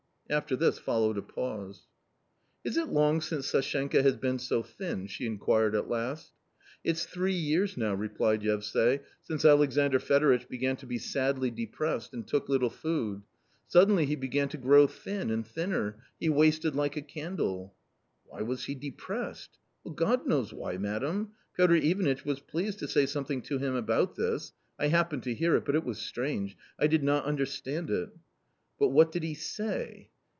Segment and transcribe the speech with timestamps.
[0.29, 1.87] After this followed a pause.
[2.63, 6.27] "Is it long since Sashenka has bee n so thin?" she inquired at last.
[6.85, 12.13] •—»"It's three years now," replied Yevsay, "since Alexandr | Fedoritch began to be sadly depressed
[12.13, 13.23] and took little food;
[13.67, 17.75] suddenly he began to grow thin and thinner, he wasted like a candle.""
[18.25, 19.57] Why was he depressed?""
[19.95, 21.31] God knows why, madam.
[21.57, 25.57] Piotr Ivanitch was pleased to say something to him about this; I happened to hear
[25.57, 28.11] it, but it was strange; I did not understand it.""
[28.79, 30.07] But what did he say